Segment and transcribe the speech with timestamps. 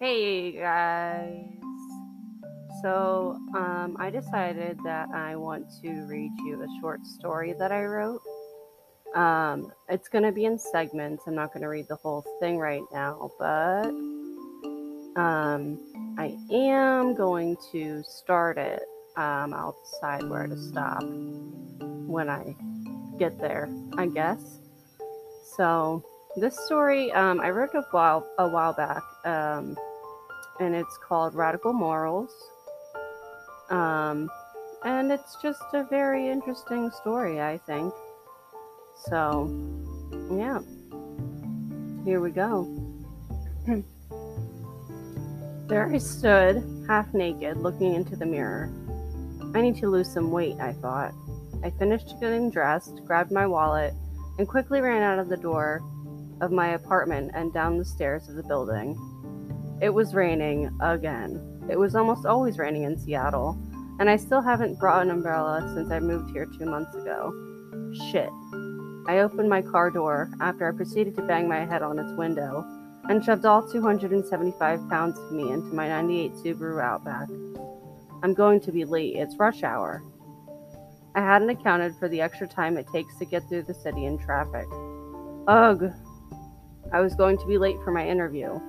[0.00, 1.44] Hey guys.
[2.80, 7.84] So, um, I decided that I want to read you a short story that I
[7.84, 8.22] wrote.
[9.14, 11.24] Um, it's going to be in segments.
[11.26, 13.88] I'm not going to read the whole thing right now, but
[15.20, 15.78] um,
[16.16, 18.80] I am going to start it.
[19.18, 22.56] Um, I'll decide where to stop when I
[23.18, 24.60] get there, I guess.
[25.58, 26.02] So,
[26.36, 29.02] this story um, I wrote a while a while back.
[30.60, 32.30] And it's called Radical Morals.
[33.70, 34.30] Um,
[34.84, 37.92] and it's just a very interesting story, I think.
[39.08, 39.48] So,
[40.30, 40.60] yeah,
[42.04, 42.68] here we go.
[45.66, 48.70] there I stood, half naked, looking into the mirror.
[49.54, 51.12] I need to lose some weight, I thought.
[51.64, 53.94] I finished getting dressed, grabbed my wallet,
[54.38, 55.82] and quickly ran out of the door
[56.40, 58.98] of my apartment and down the stairs of the building.
[59.80, 61.66] It was raining again.
[61.70, 63.56] It was almost always raining in Seattle,
[63.98, 67.32] and I still haven't brought an umbrella since I moved here two months ago.
[68.10, 68.30] Shit.
[69.08, 72.64] I opened my car door after I proceeded to bang my head on its window
[73.08, 77.28] and shoved all 275 pounds of me into my 98 Subaru Outback.
[78.22, 79.16] I'm going to be late.
[79.16, 80.02] It's rush hour.
[81.14, 84.18] I hadn't accounted for the extra time it takes to get through the city in
[84.18, 84.66] traffic.
[85.48, 85.90] Ugh.
[86.92, 88.60] I was going to be late for my interview.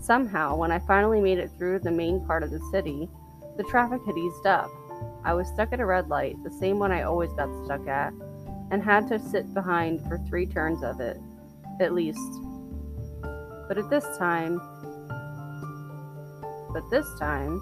[0.00, 3.08] Somehow, when I finally made it through the main part of the city,
[3.58, 4.70] the traffic had eased up.
[5.24, 8.14] I was stuck at a red light, the same one I always got stuck at,
[8.70, 11.20] and had to sit behind for three turns of it,
[11.80, 12.32] at least.
[13.68, 14.58] But at this time,
[16.72, 17.60] but this time,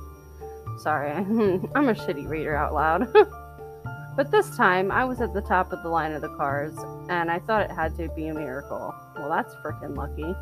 [0.81, 3.13] sorry, I'm a shitty reader out loud.
[4.17, 6.77] but this time, I was at the top of the line of the cars,
[7.09, 8.95] and I thought it had to be a miracle.
[9.17, 10.35] Well, that's freaking lucky.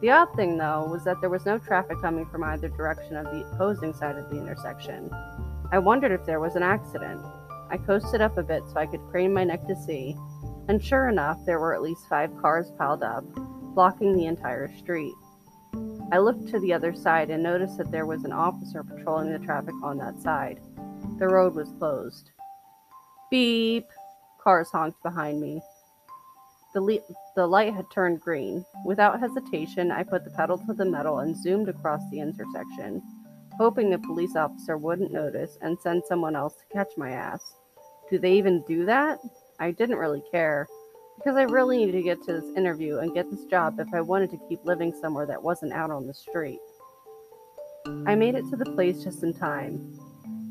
[0.00, 3.26] The odd thing, though, was that there was no traffic coming from either direction of
[3.26, 5.10] the opposing side of the intersection.
[5.70, 7.20] I wondered if there was an accident.
[7.70, 10.16] I coasted up a bit so I could crane my neck to see,
[10.68, 13.24] and sure enough, there were at least five cars piled up,
[13.74, 15.14] blocking the entire street.
[16.12, 19.38] I looked to the other side and noticed that there was an officer patrolling the
[19.38, 20.60] traffic on that side.
[21.18, 22.30] The road was closed.
[23.30, 23.86] Beep!
[24.42, 25.60] Cars honked behind me.
[26.72, 26.98] The, le-
[27.40, 28.62] the light had turned green.
[28.84, 33.00] Without hesitation, I put the pedal to the metal and zoomed across the intersection,
[33.56, 37.54] hoping the police officer wouldn't notice and send someone else to catch my ass.
[38.10, 39.20] Do they even do that?
[39.58, 40.68] I didn't really care,
[41.16, 44.02] because I really needed to get to this interview and get this job if I
[44.02, 46.60] wanted to keep living somewhere that wasn't out on the street.
[48.04, 49.98] I made it to the place just in time.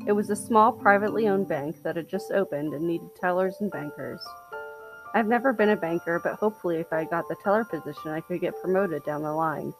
[0.08, 3.70] It was a small privately owned bank that had just opened and needed tellers and
[3.70, 4.20] bankers.
[5.12, 8.40] I've never been a banker, but hopefully, if I got the teller position, I could
[8.40, 9.74] get promoted down the line.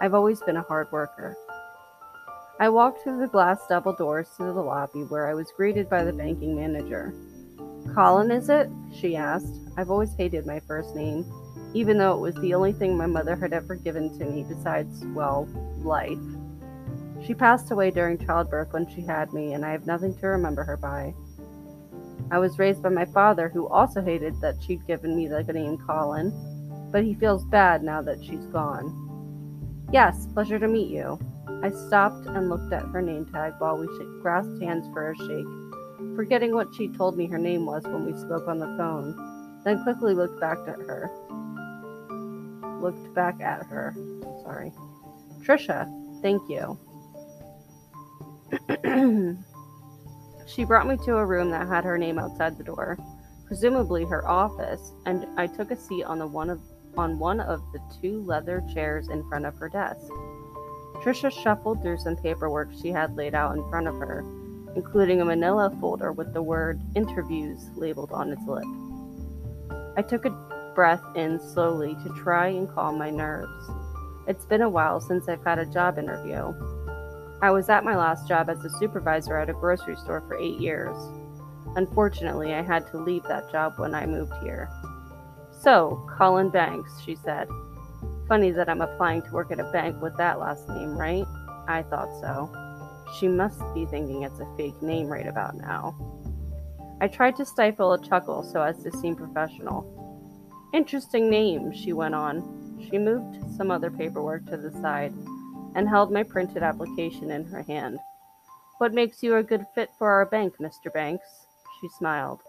[0.00, 1.36] I've always been a hard worker.
[2.60, 6.04] I walked through the glass double doors to the lobby where I was greeted by
[6.04, 7.12] the banking manager.
[7.92, 8.70] Colin, is it?
[8.94, 9.58] she asked.
[9.76, 11.24] I've always hated my first name,
[11.74, 15.04] even though it was the only thing my mother had ever given to me besides,
[15.06, 15.48] well,
[15.78, 16.18] life.
[17.26, 20.62] She passed away during childbirth when she had me, and I have nothing to remember
[20.62, 21.14] her by.
[22.32, 25.76] I was raised by my father, who also hated that she'd given me the name
[25.76, 26.32] Colin,
[26.90, 29.86] but he feels bad now that she's gone.
[29.92, 31.18] Yes, pleasure to meet you.
[31.62, 33.86] I stopped and looked at her name tag while we
[34.22, 38.18] grasped hands for a shake, forgetting what she told me her name was when we
[38.18, 41.10] spoke on the phone, then quickly looked back at her.
[42.80, 43.94] Looked back at her.
[44.42, 44.72] Sorry.
[45.42, 45.86] Trisha,
[46.22, 46.78] thank you.
[50.54, 52.98] She brought me to a room that had her name outside the door,
[53.46, 56.60] presumably her office, and I took a seat on the one of
[56.98, 60.06] on one of the two leather chairs in front of her desk.
[61.02, 64.22] Trisha shuffled through some paperwork she had laid out in front of her,
[64.76, 68.64] including a manila folder with the word interviews labeled on its lip.
[69.96, 73.70] I took a breath in slowly to try and calm my nerves.
[74.26, 76.52] It's been a while since I've had a job interview,
[77.42, 80.60] I was at my last job as a supervisor at a grocery store for eight
[80.60, 80.96] years.
[81.74, 84.70] Unfortunately, I had to leave that job when I moved here.
[85.60, 87.48] So, Colin Banks, she said.
[88.28, 91.24] Funny that I'm applying to work at a bank with that last name, right?
[91.66, 92.48] I thought so.
[93.18, 95.96] She must be thinking it's a fake name right about now.
[97.00, 99.84] I tried to stifle a chuckle so as to seem professional.
[100.72, 102.78] Interesting name, she went on.
[102.88, 105.12] She moved some other paperwork to the side
[105.74, 107.98] and held my printed application in her hand.
[108.78, 110.92] What makes you a good fit for our bank, Mr.
[110.92, 111.46] Banks?
[111.80, 112.40] She smiled.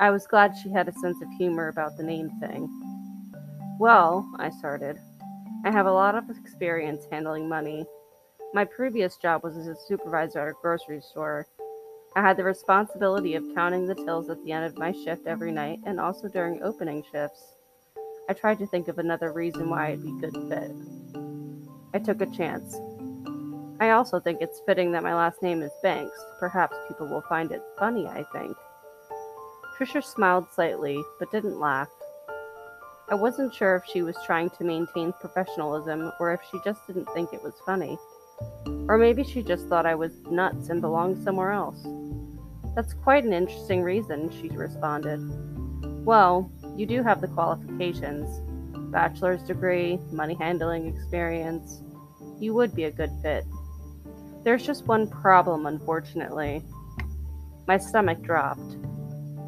[0.00, 2.68] I was glad she had a sense of humor about the name thing.
[3.78, 4.98] Well, I started.
[5.64, 7.86] I have a lot of experience handling money.
[8.52, 11.46] My previous job was as a supervisor at a grocery store.
[12.16, 15.50] I had the responsibility of counting the tills at the end of my shift every
[15.50, 17.56] night and also during opening shifts.
[18.28, 21.23] I tried to think of another reason why I'd be good fit.
[21.94, 22.76] I took a chance.
[23.78, 26.18] I also think it's fitting that my last name is Banks.
[26.40, 28.56] Perhaps people will find it funny, I think.
[29.78, 31.88] Trisha smiled slightly, but didn't laugh.
[33.08, 37.08] I wasn't sure if she was trying to maintain professionalism or if she just didn't
[37.14, 37.96] think it was funny.
[38.88, 41.86] Or maybe she just thought I was nuts and belonged somewhere else.
[42.74, 45.20] That's quite an interesting reason, she responded.
[46.04, 48.40] Well, you do have the qualifications
[48.94, 51.82] bachelor's degree, money handling experience.
[52.38, 53.44] You would be a good fit.
[54.44, 56.62] There's just one problem, unfortunately.
[57.66, 58.76] My stomach dropped.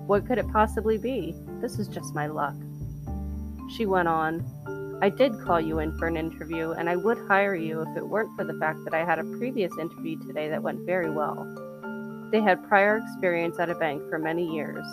[0.07, 1.35] What could it possibly be?
[1.61, 2.57] This is just my luck.
[3.71, 7.55] She went on, I did call you in for an interview, and I would hire
[7.55, 10.63] you if it weren't for the fact that I had a previous interview today that
[10.63, 11.37] went very well.
[12.33, 14.85] They had prior experience at a bank for many years.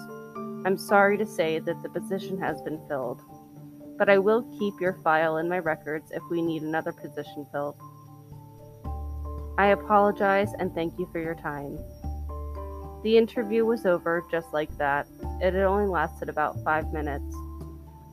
[0.65, 3.21] I'm sorry to say that the position has been filled,
[3.97, 7.75] but I will keep your file in my records if we need another position filled.
[9.57, 11.77] I apologize and thank you for your time.
[13.03, 15.07] The interview was over just like that.
[15.41, 17.35] It had only lasted about five minutes.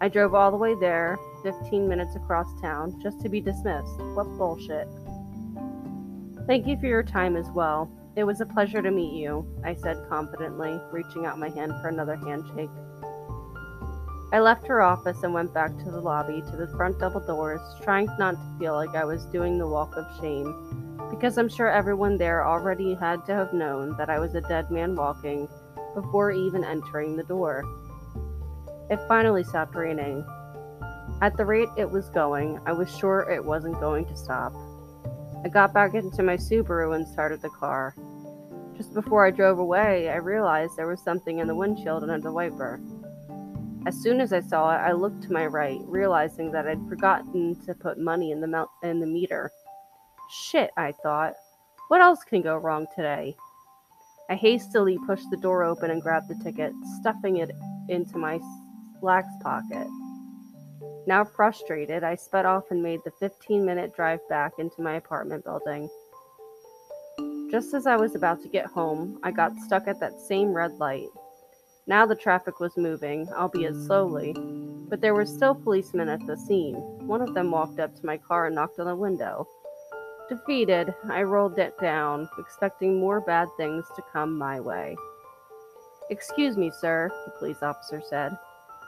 [0.00, 3.98] I drove all the way there, 15 minutes across town, just to be dismissed.
[4.14, 4.88] What bullshit.
[6.46, 7.90] Thank you for your time as well.
[8.16, 11.88] It was a pleasure to meet you, I said confidently, reaching out my hand for
[11.88, 12.70] another handshake.
[14.32, 17.60] I left her office and went back to the lobby to the front double doors,
[17.82, 21.68] trying not to feel like I was doing the walk of shame, because I'm sure
[21.68, 25.48] everyone there already had to have known that I was a dead man walking
[25.96, 27.64] before even entering the door.
[28.88, 30.24] It finally stopped raining.
[31.20, 34.52] At the rate it was going, I was sure it wasn't going to stop.
[35.44, 37.96] I got back into my Subaru and started the car.
[38.76, 42.32] Just before I drove away, I realized there was something in the windshield and the
[42.32, 42.80] wiper.
[43.86, 47.56] As soon as I saw it, I looked to my right, realizing that I'd forgotten
[47.64, 49.50] to put money in the mel- in the meter.
[50.28, 51.34] Shit, I thought.
[51.88, 53.34] What else can go wrong today?
[54.28, 57.50] I hastily pushed the door open and grabbed the ticket, stuffing it
[57.88, 58.38] into my
[59.00, 59.88] slacks pocket.
[61.06, 65.44] Now frustrated, I sped off and made the 15 minute drive back into my apartment
[65.44, 65.88] building.
[67.50, 70.74] Just as I was about to get home, I got stuck at that same red
[70.74, 71.08] light.
[71.90, 74.32] Now the traffic was moving, albeit slowly,
[74.88, 76.76] but there were still policemen at the scene.
[77.04, 79.48] One of them walked up to my car and knocked on the window.
[80.28, 84.94] Defeated, I rolled it down, expecting more bad things to come my way.
[86.10, 88.38] Excuse me, sir, the police officer said.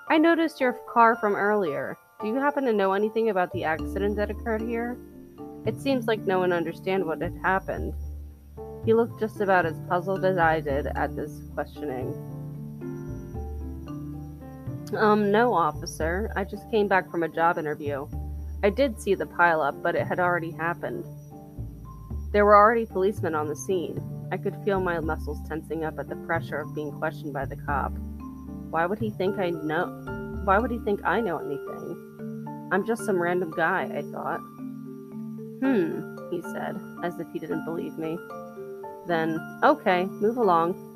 [0.08, 1.98] I noticed your car from earlier.
[2.20, 4.96] Do you happen to know anything about the accident that occurred here?
[5.66, 7.94] It seems like no one understands what had happened.
[8.84, 12.41] He looked just about as puzzled as I did at this questioning.
[14.96, 16.30] Um, no, officer.
[16.36, 18.06] I just came back from a job interview.
[18.62, 21.04] I did see the pileup, but it had already happened.
[22.32, 24.00] There were already policemen on the scene.
[24.30, 27.56] I could feel my muscles tensing up at the pressure of being questioned by the
[27.56, 27.92] cop.
[28.70, 30.42] Why would he think I know?
[30.44, 32.68] Why would he think I know anything?
[32.72, 34.40] I'm just some random guy, I thought.
[35.60, 38.18] Hmm, he said, as if he didn't believe me.
[39.06, 40.91] Then, okay, move along.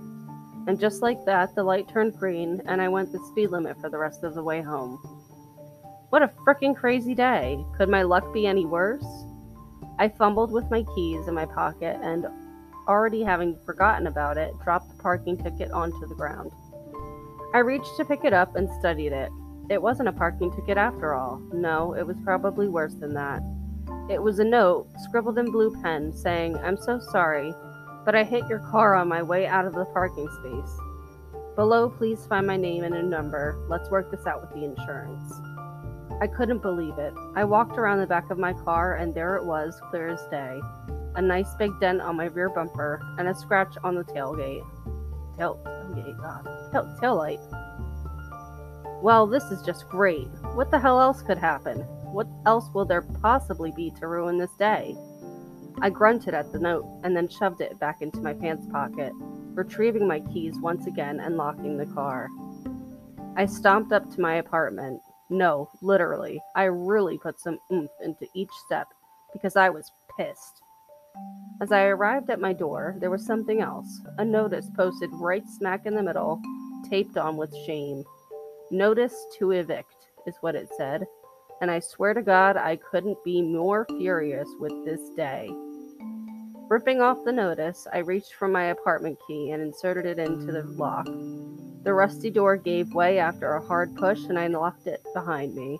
[0.67, 3.89] And just like that, the light turned green, and I went the speed limit for
[3.89, 4.97] the rest of the way home.
[6.11, 7.65] What a frickin' crazy day!
[7.77, 9.07] Could my luck be any worse?
[9.99, 12.27] I fumbled with my keys in my pocket and,
[12.89, 16.51] already having forgotten about it, dropped the parking ticket onto the ground.
[17.55, 19.31] I reached to pick it up and studied it.
[19.71, 21.41] It wasn't a parking ticket after all.
[21.53, 23.43] No, it was probably worse than that.
[24.09, 27.53] It was a note, scribbled in blue pen, saying, I'm so sorry,
[28.07, 30.79] but I hit your car on my way out of the parking space.
[31.57, 33.59] Below, please find my name and a number.
[33.69, 35.35] Let's work this out with the insurance.
[36.21, 37.13] I couldn't believe it.
[37.35, 40.61] I walked around the back of my car, and there it was, clear as day.
[41.17, 44.65] A nice big dent on my rear bumper, and a scratch on the tailgate.
[45.37, 47.41] Tail, tailgate, God tail, tail light.
[49.03, 50.29] Well, this is just great.
[50.55, 51.81] What the hell else could happen?
[52.13, 54.97] What else will there possibly be to ruin this day?
[55.83, 59.13] I grunted at the note and then shoved it back into my pants pocket,
[59.55, 62.29] retrieving my keys once again and locking the car.
[63.37, 65.03] I stomped up to my apartment.
[65.29, 68.87] No, literally, I really put some oomph into each step
[69.33, 70.63] because I was pissed.
[71.61, 75.87] As I arrived at my door, there was something else a notice posted right smack
[75.87, 76.41] in the middle
[76.89, 78.05] taped on with shame.
[78.71, 81.07] Notice to evict is what it said.
[81.61, 85.51] and I swear to God I couldn't be more furious with this day.
[86.69, 90.65] Ripping off the notice, I reached for my apartment key and inserted it into the
[90.65, 91.07] lock.
[91.85, 95.79] The rusty door gave way after a hard push, and I locked it behind me.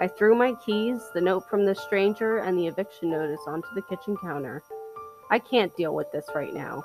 [0.00, 3.82] I threw my keys, the note from the stranger, and the eviction notice onto the
[3.82, 4.64] kitchen counter.
[5.30, 6.82] I can't deal with this right now.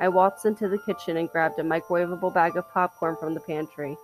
[0.00, 3.96] I waltzed into the kitchen and grabbed a microwavable bag of popcorn from the pantry.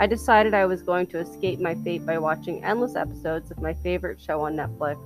[0.00, 3.74] I decided I was going to escape my fate by watching endless episodes of my
[3.74, 4.96] favorite show on Netflix.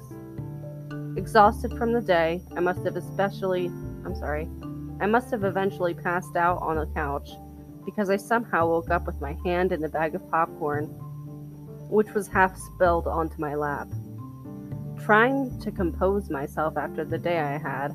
[1.17, 3.67] Exhausted from the day, I must have especially,
[4.05, 4.49] I'm sorry,
[5.01, 7.29] I must have eventually passed out on the couch
[7.85, 10.87] because I somehow woke up with my hand in the bag of popcorn,
[11.91, 13.89] which was half spilled onto my lap.
[15.05, 17.93] Trying to compose myself after the day I had,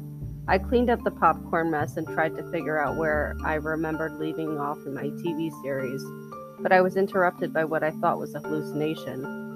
[0.47, 4.59] I cleaned up the popcorn mess and tried to figure out where I remembered leaving
[4.59, 6.03] off in my TV series,
[6.59, 9.47] but I was interrupted by what I thought was a hallucination.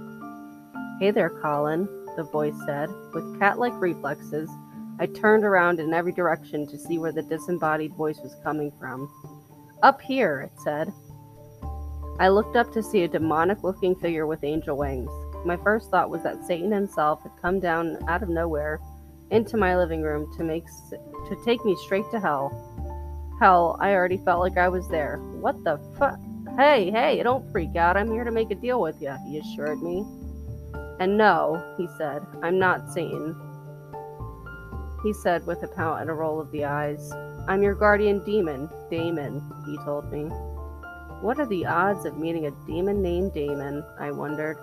[1.00, 2.90] Hey there, Colin, the voice said.
[3.14, 4.50] With cat like reflexes,
[5.00, 9.10] I turned around in every direction to see where the disembodied voice was coming from.
[9.84, 10.94] Up here, it said.
[12.20, 15.10] I looked up to see a demonic looking figure with angel wings.
[15.44, 18.80] My first thought was that Satan himself had come down out of nowhere
[19.32, 22.52] into my living room to make to take me straight to hell.
[23.40, 25.18] Hell, I already felt like I was there.
[25.18, 26.20] What the fuck?
[26.58, 27.98] Hey, hey, don't freak out.
[27.98, 30.06] I'm here to make a deal with you, he assured me.
[31.02, 33.36] And no, he said, I'm not Satan.
[35.02, 37.12] He said with a pout and a roll of the eyes.
[37.48, 40.26] I'm your guardian demon, Damon, he told me.
[41.22, 43.84] What are the odds of meeting a demon named Damon?
[44.00, 44.58] I wondered.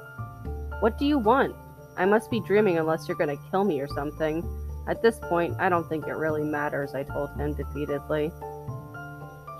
[0.78, 1.56] What do you want?
[1.96, 4.48] I must be dreaming unless you're going to kill me or something.
[4.86, 8.30] At this point, I don't think it really matters, I told him defeatedly.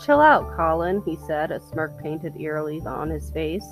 [0.00, 3.66] Chill out, Colin, he said, a smirk painted eerily on his face.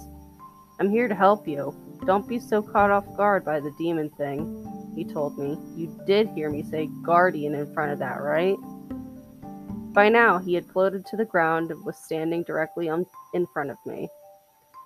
[0.81, 1.73] I'm here to help you.
[2.05, 5.59] Don't be so caught off guard by the demon thing, he told me.
[5.75, 8.57] You did hear me say guardian in front of that, right?
[9.93, 13.71] By now, he had floated to the ground and was standing directly on, in front
[13.71, 14.09] of me.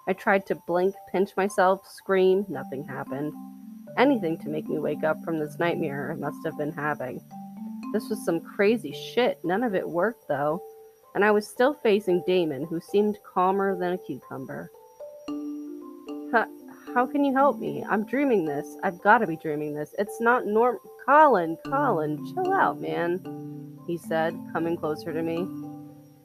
[0.08, 3.32] I tried to blink, pinch myself, scream, nothing happened.
[3.98, 7.20] Anything to make me wake up from this nightmare I must have been having.
[7.92, 9.38] This was some crazy shit.
[9.42, 10.62] None of it worked, though,
[11.14, 14.70] and I was still facing Damon, who seemed calmer than a cucumber.
[16.92, 17.84] How can you help me?
[17.88, 18.76] I'm dreaming this.
[18.82, 19.94] I've got to be dreaming this.
[19.96, 20.78] It's not norm.
[21.06, 25.46] Colin, Colin, chill out, man, he said, coming closer to me.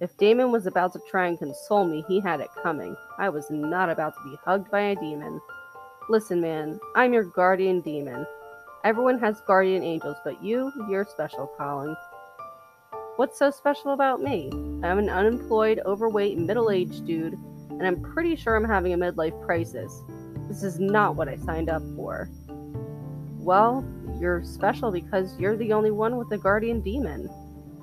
[0.02, 2.96] If Damon was about to try and console me, he had it coming.
[3.20, 5.40] I was not about to be hugged by a demon.
[6.10, 8.26] Listen, man, I'm your guardian demon.
[8.84, 11.96] Everyone has guardian angels, but you, you're special, Colin.
[13.18, 14.50] What's so special about me?
[14.84, 17.34] I'm an unemployed, overweight, middle aged dude,
[17.70, 20.04] and I'm pretty sure I'm having a midlife crisis.
[20.48, 22.30] This is not what I signed up for.
[23.40, 23.86] Well,
[24.20, 27.30] you're special because you're the only one with a guardian demon.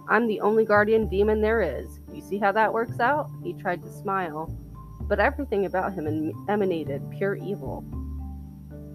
[0.09, 2.01] I'm the only guardian demon there is.
[2.13, 3.31] You see how that works out?
[3.43, 4.55] He tried to smile,
[5.03, 7.85] but everything about him emanated pure evil.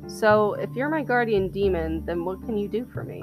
[0.08, 3.22] So, if you're my guardian demon, then what can you do for me?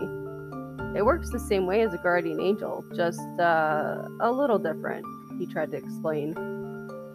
[0.96, 5.04] It works the same way as a guardian angel, just uh, a little different,
[5.38, 6.34] he tried to explain.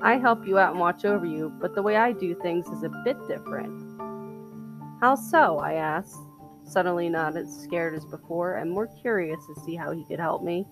[0.01, 2.83] I help you out and watch over you, but the way I do things is
[2.83, 3.99] a bit different.
[5.01, 5.59] How so?
[5.59, 6.19] I asked,
[6.63, 10.43] suddenly not as scared as before and more curious to see how he could help
[10.43, 10.65] me.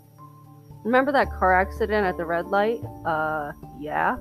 [0.86, 2.79] Remember that car accident at the red light?
[3.05, 4.17] Uh, yeah.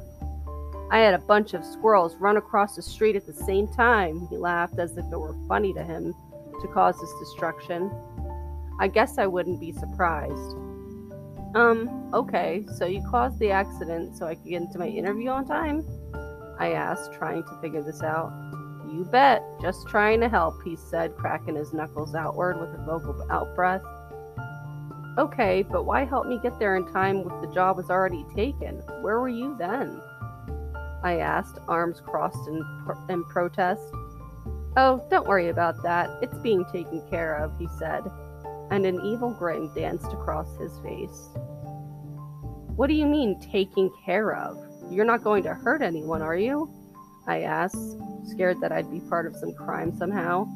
[0.91, 4.27] I had a bunch of squirrels run across the street at the same time.
[4.29, 6.15] He laughed as if it were funny to him
[6.61, 7.91] to cause this destruction.
[8.81, 10.57] I guess I wouldn't be surprised.
[11.57, 15.47] Um, okay, so you caused the accident so I could get into my interview on
[15.47, 15.87] time?
[16.59, 18.31] I asked, trying to figure this out.
[18.93, 23.15] You bet, just trying to help, he said, cracking his knuckles outward with a vocal
[23.31, 23.81] outbreath.
[25.17, 28.75] Okay, but why help me get there in time if the job was already taken?
[29.01, 29.99] Where were you then?
[31.03, 32.63] I asked, arms crossed in,
[33.09, 33.81] in protest.
[34.77, 36.11] Oh, don't worry about that.
[36.21, 38.03] It's being taken care of, he said,
[38.71, 41.29] and an evil grin danced across his face.
[42.77, 44.59] What do you mean, taking care of?
[44.91, 46.71] You're not going to hurt anyone, are you?
[47.27, 50.47] I asked, scared that I'd be part of some crime somehow.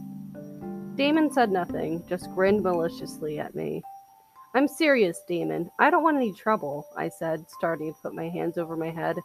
[0.97, 3.83] Damon said nothing, just grinned maliciously at me.
[4.55, 5.71] I'm serious, Damon.
[5.79, 9.17] I don't want any trouble, I said, starting to put my hands over my head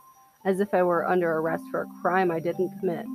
[0.45, 3.05] as if I were under arrest for a crime I didn't commit.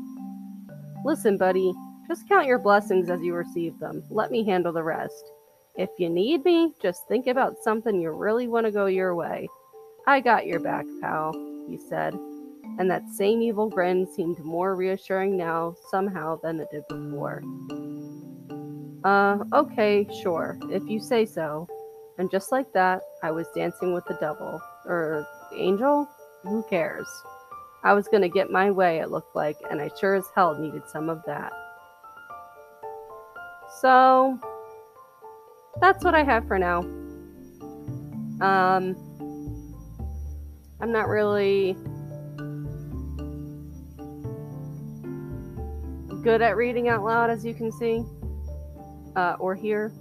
[1.04, 1.72] Listen, buddy,
[2.08, 4.02] just count your blessings as you receive them.
[4.10, 5.30] Let me handle the rest.
[5.76, 9.48] If you need me, just think about something you really want to go your way.
[10.06, 11.32] I got your back, pal,
[11.68, 12.14] he said,
[12.78, 17.42] and that same evil grin seemed more reassuring now, somehow, than it did before.
[19.04, 21.68] Uh, okay, sure, if you say so.
[22.18, 24.60] And just like that, I was dancing with the devil.
[24.84, 26.08] Or angel?
[26.42, 27.08] Who cares?
[27.82, 30.82] I was gonna get my way, it looked like, and I sure as hell needed
[30.88, 31.52] some of that.
[33.80, 34.38] So,
[35.80, 36.80] that's what I have for now.
[38.40, 38.96] Um,
[40.80, 41.76] I'm not really
[46.22, 48.04] good at reading out loud, as you can see
[49.16, 49.92] uh, or hear,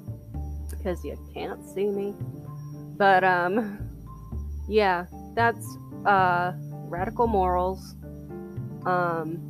[0.69, 2.13] because you can't see me.
[2.97, 3.89] But um,
[4.67, 6.53] yeah, that's uh,
[6.87, 7.95] Radical Morals.
[8.85, 9.45] Um,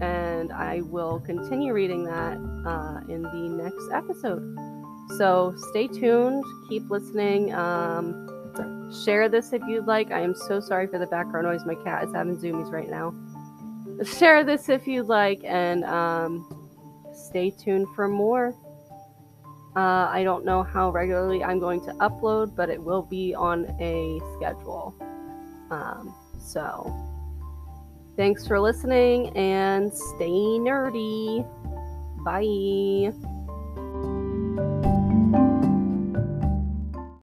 [0.00, 2.36] and I will continue reading that
[2.66, 4.67] uh, in the next episode.
[5.16, 7.54] So stay tuned, keep listening.
[7.54, 10.10] Um, share this if you'd like.
[10.10, 11.64] I am so sorry for the background noise.
[11.64, 13.14] My cat is having zoomies right now.
[14.04, 16.46] Share this if you'd like, and um,
[17.12, 18.54] stay tuned for more.
[19.76, 23.64] Uh, I don't know how regularly I'm going to upload, but it will be on
[23.80, 24.94] a schedule.
[25.70, 26.92] Um, so,
[28.16, 31.46] thanks for listening and stay nerdy.
[32.24, 33.37] Bye.